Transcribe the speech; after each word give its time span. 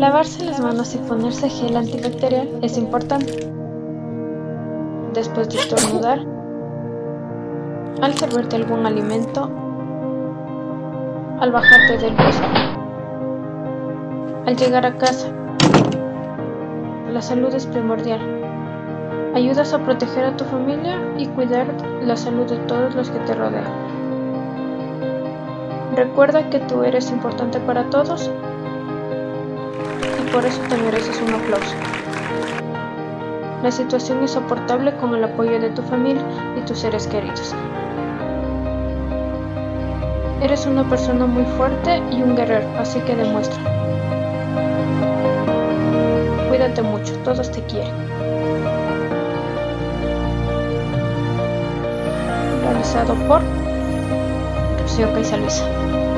Lavarse 0.00 0.42
las 0.46 0.58
manos 0.60 0.94
y 0.94 0.98
ponerse 0.98 1.50
gel 1.50 1.76
antibacterial 1.76 2.48
es 2.62 2.78
importante. 2.78 3.46
Después 5.12 5.50
de 5.50 5.58
estornudar, 5.58 6.20
al 8.00 8.14
servirte 8.14 8.56
algún 8.56 8.86
alimento, 8.86 9.50
al 11.38 11.52
bajarte 11.52 11.98
del 11.98 12.14
bus, 12.14 12.40
al 14.46 14.56
llegar 14.56 14.86
a 14.86 14.96
casa. 14.96 15.28
La 17.12 17.20
salud 17.20 17.54
es 17.54 17.66
primordial. 17.66 18.22
Ayudas 19.34 19.74
a 19.74 19.84
proteger 19.84 20.24
a 20.24 20.34
tu 20.34 20.46
familia 20.46 20.98
y 21.18 21.26
cuidar 21.26 21.66
la 22.02 22.16
salud 22.16 22.46
de 22.46 22.56
todos 22.60 22.94
los 22.94 23.10
que 23.10 23.18
te 23.18 23.34
rodean. 23.34 23.66
Recuerda 25.94 26.48
que 26.48 26.60
tú 26.60 26.84
eres 26.84 27.10
importante 27.10 27.60
para 27.60 27.90
todos 27.90 28.30
por 30.32 30.46
eso 30.46 30.60
te 30.68 30.76
mereces 30.76 31.20
un 31.20 31.34
aplauso. 31.34 31.74
La 33.62 33.70
situación 33.70 34.22
es 34.24 34.32
soportable 34.32 34.96
con 34.96 35.14
el 35.14 35.24
apoyo 35.24 35.60
de 35.60 35.70
tu 35.70 35.82
familia 35.82 36.22
y 36.56 36.60
tus 36.62 36.78
seres 36.78 37.06
queridos. 37.06 37.54
Eres 40.42 40.66
una 40.66 40.88
persona 40.88 41.26
muy 41.26 41.44
fuerte 41.56 42.02
y 42.10 42.22
un 42.22 42.34
guerrero, 42.34 42.66
así 42.78 42.98
que 43.00 43.14
demuestra. 43.14 43.58
Cuídate 46.48 46.82
mucho, 46.82 47.14
todos 47.24 47.50
te 47.50 47.62
quieren. 47.64 47.92
Realizado 52.62 53.14
por 53.28 53.42
Rocío. 54.80 56.09